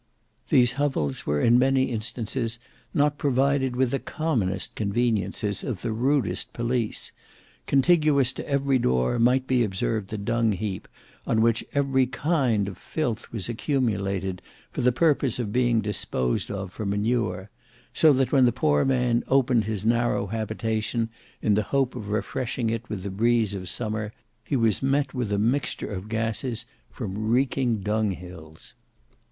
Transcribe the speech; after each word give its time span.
These 0.49 0.71
hovels 0.71 1.27
were 1.27 1.39
in 1.39 1.59
many 1.59 1.91
instances 1.91 2.57
not 2.91 3.19
provided 3.19 3.75
with 3.75 3.91
the 3.91 3.99
commonest 3.99 4.73
conveniences 4.73 5.63
of 5.63 5.83
the 5.83 5.91
rudest 5.91 6.53
police; 6.53 7.11
contiguous 7.67 8.31
to 8.33 8.49
every 8.49 8.79
door 8.79 9.19
might 9.19 9.45
be 9.45 9.63
observed 9.63 10.09
the 10.09 10.17
dung 10.17 10.53
heap 10.53 10.87
on 11.27 11.39
which 11.39 11.63
every 11.75 12.07
kind 12.07 12.67
of 12.67 12.79
filth 12.79 13.31
was 13.31 13.47
accumulated, 13.47 14.41
for 14.71 14.81
the 14.81 14.91
purpose 14.91 15.37
of 15.37 15.53
being 15.53 15.81
disposed 15.81 16.49
of 16.49 16.73
for 16.73 16.83
manure, 16.83 17.51
so 17.93 18.11
that, 18.11 18.31
when 18.31 18.45
the 18.45 18.51
poor 18.51 18.83
man 18.83 19.23
opened 19.27 19.65
his 19.65 19.85
narrow 19.85 20.25
habitation 20.25 21.09
in 21.43 21.53
the 21.53 21.61
hope 21.69 21.95
of 21.95 22.09
refreshing 22.09 22.71
it 22.71 22.89
with 22.89 23.03
the 23.03 23.11
breeze 23.11 23.53
of 23.53 23.69
summer, 23.69 24.11
he 24.43 24.55
was 24.55 24.81
met 24.81 25.13
with 25.13 25.31
a 25.31 25.37
mixture 25.37 25.91
of 25.91 26.09
gases 26.09 26.65
from 26.89 27.29
reeking 27.29 27.81
dunghills. 27.83 28.73